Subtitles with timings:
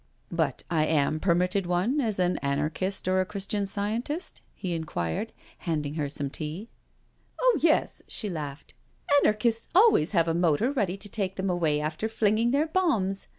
[0.31, 4.41] "But I am permitted one as an Anarchist or a Christian Scientist?
[4.55, 6.69] "he inquired, handing her some tea."
[7.39, 8.73] Oh yes," she laughed."
[9.23, 13.27] Anarchists always have a motor ready to take them away after flinging their bombs.